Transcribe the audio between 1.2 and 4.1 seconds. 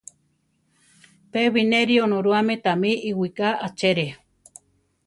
Pe bineri Onorúame tamí iwigá achere.